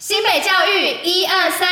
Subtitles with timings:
[0.00, 1.68] 新北教育一二三，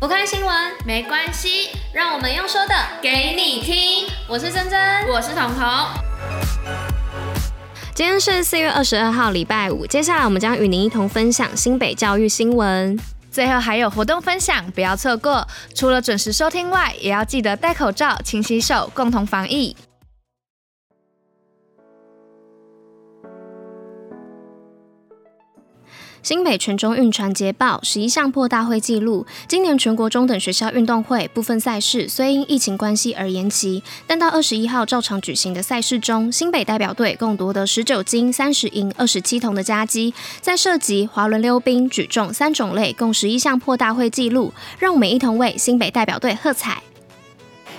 [0.00, 4.08] 不看新闻没关系，让我们用说的给你听。
[4.26, 5.64] 我是珍珍，我是彤彤。
[7.94, 9.86] 今天是四月二十二号，礼拜五。
[9.86, 12.98] 接下来我们将与您一同分享新北教育新闻，
[13.30, 15.46] 最后还有活动分享，不要错过。
[15.76, 19.76] 除了准时收听外，也要记得戴口罩、勤洗手，共同防疫。
[26.22, 29.24] 新北全中运传捷报，十一项破大会纪录。
[29.46, 44.52] 今年全国中等学校运动会部分赛事虽因疫情关系而延期，但到二十一号照常举行的赛事中，新北代表队共夺得十九金、三十银、二十七铜的佳绩，在涉及、滑轮溜冰、举重三种类共十一项破大会纪录。
[44.78, 46.82] 让我们一同为新北代表队喝彩！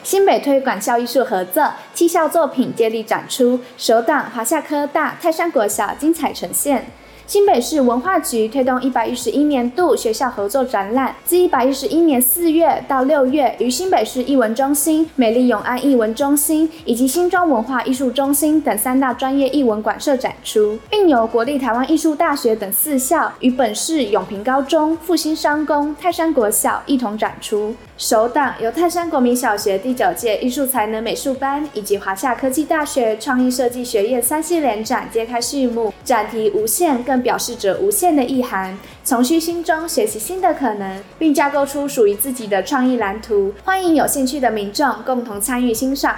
[0.02, 6.90] 新北推广校艺术合作，七校作品接力展出，首档华夏科大、泰山国小精彩呈现。
[7.30, 27.75] 新北市文化局推动一百一十一年度学校合作展览，自一百一十一年四月到六月，于新北市艺文中心、美丽永安艺文中心以及新庄文化艺术中心等三大专业艺文馆舍展出，并由国立台湾艺术大学等四校与本市永平高中、复兴商工、泰山国小一同展出。
[28.00, 38.80] 首档由泰山国民小学第九届艺术才能美术班以及华夏科技大学创意设计学院三系联展揭开序幕，展题无限，更表示着无限的意涵。
[39.03, 43.53] 从虚心中学习新的可能，并架构出属于自己的创意蓝图。
[43.66, 46.16] 欢迎有兴趣的民众共同参与欣赏。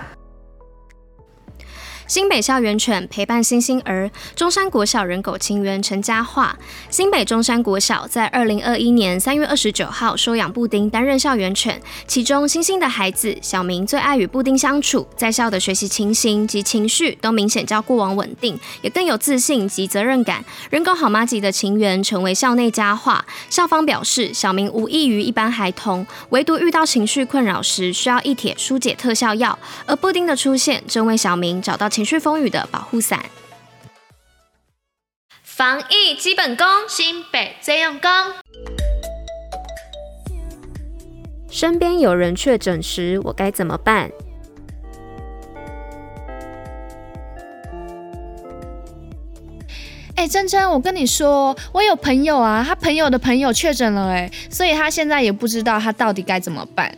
[2.08, 6.58] 新北校园犬陪伴星星儿，中山国小人狗情缘成佳话。
[6.90, 20.44] 新北中山国小在二零二一年三月二十九号收养布丁担任校园犬，其中星星的孩子小明最爱与布丁相处，在校的学习情形及情绪都明显较过往稳定，也更有自信及责任感。
[20.70, 23.26] 人狗好妈吉的情缘成为校内佳话。
[23.50, 33.26] 校方表示，小明无异于一般孩童，唯独遇到情绪困扰时需要一帖疏解特效药，而布丁的出现正为小明找到情绪风雨的保护伞，
[35.44, 38.10] 防疫基本功，新北最用功。
[41.50, 44.10] 身边有人确诊时，我该怎么办？
[50.16, 56.96] 哎，珍珍，我跟你说，我有朋友啊，他朋友的朋友确诊了，哎，所以他现在也不知道他到底该怎么办。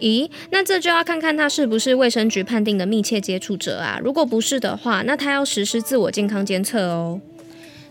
[0.00, 4.00] 咦，那这就要看看他是不是卫生局判定的密切接触者啊？
[4.02, 7.20] 如果不是的话，那他要实施自我健康监测哦。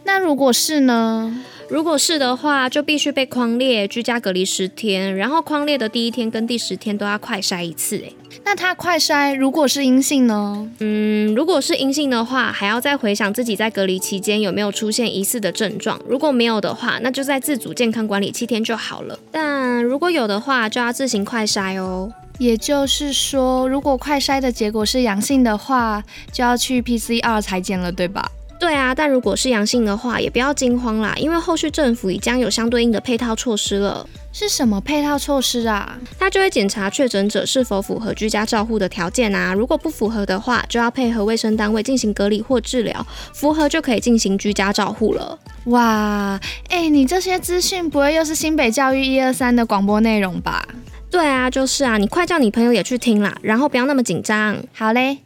[0.03, 1.43] 那如果是呢？
[1.69, 7.97] 如果是的话，就必须被框列居家隔离十天，然后框列的第一天跟第十天都要快筛一次。
[7.97, 8.12] 诶，
[8.44, 10.68] 那他快筛如果是阴性呢？
[10.80, 16.02] 嗯，如果是阴性的话，还要再回想自己在隔离期间有没有出现疑似的症状。
[16.07, 19.19] 如果没有的话，那就在自主健康管理七天就好了。
[19.31, 22.12] 但如果有的话，就要自行快筛哦。
[22.40, 28.31] 也就是说，如果快筛的结果是阳性的话，就要去 PCR 裁剪了，对吧？
[28.69, 34.07] 对啊，但如果是阳性的话，也不要惊慌啦，因为后续政府已将有相对应的配套措施了。
[34.31, 35.97] 是什么配套措施啊？
[36.19, 43.03] 他就会检查确诊者是否符合居家照护的条件啊，如果不符合的话，就要配合卫生单位进行隔离或治疗；
[43.34, 45.40] 符合就可以进行居家照护了。
[45.66, 50.63] 哇，哎，你这些资讯不会又是新北教育一二三的广播内容吧？
[51.09, 54.57] 对啊，就是啊，你快叫你朋友也去听啦，然后不要那么紧张。
[54.72, 55.18] 好嘞。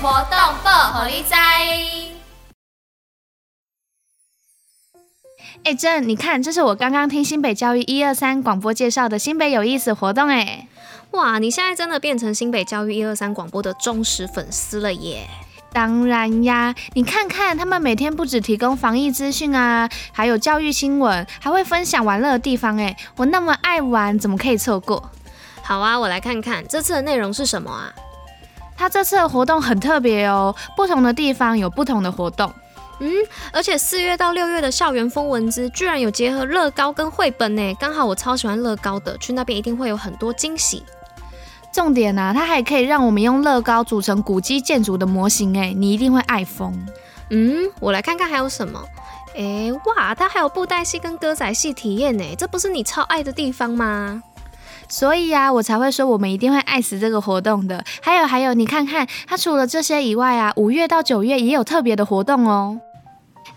[0.00, 1.34] 活动报虎哩知。
[5.64, 10.28] 哎，真，你看，这是我刚刚听新北教育一二三广播介绍的新北有意思活动。
[10.28, 10.68] 哎，
[11.12, 15.26] 哇，你现在真的变成新北教育一二三广播的忠实粉丝了耶！
[15.72, 22.76] 当然呀，你看看他们每天不只提供防疫资讯啊，还有教育新闻，还会分享玩乐的地方。
[22.76, 25.10] 哎，我那么爱玩，怎么可以错过？
[25.62, 27.94] 好啊，我来看看这次的内容是什么啊？
[28.76, 32.52] 他这次的活动很特别哦，不同的地方有不同的活动。
[33.00, 33.10] 嗯，
[33.52, 40.82] 而且四月到六月的校园风文资居然有结合乐高跟绘本呢，刚好我超喜欢乐高的，去那边一定会有很多惊喜。
[41.72, 46.72] 重点啊，它还可以让我们用乐高组成古迹建筑的模型，哎，你一定会爱疯。
[47.30, 48.80] 嗯，我来看看还有什么。
[49.36, 54.22] 哎，哇，它还有布袋戏跟歌仔戏体验呢，这不是你超爱的地方吗？
[54.88, 57.84] 所以呀、啊，我才会说我们一定会爱死这个活动的。
[58.02, 62.78] 还有还有，你看看，它除了这些以外啊，五月到九月也有特别的活动哦。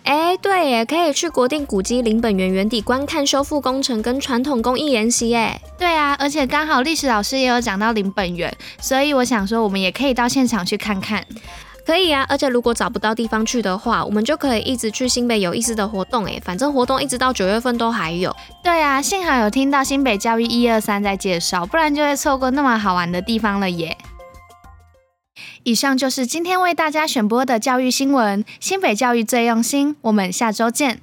[0.03, 5.59] 哎，对耶，可以去国定古迹林本源原地观看修复工程跟传统工艺研习耶。
[5.77, 11.25] 对啊，而且刚好历史老师也有讲到林本源，所以我想说我们也可以到现场去看看。
[11.87, 18.35] 可以啊，而且如果找不到地方去的话，我们就可以一直去新北有意思的活动诶，反正活动一直到九月份都还有。
[18.61, 23.97] 对啊，幸好有听到新北教育一二三在介绍，不然就会错过那么好玩的地方了耶。
[25.63, 30.99] 以上就是今天为大家选播的教育新闻，新北教育最用心，我们下周见。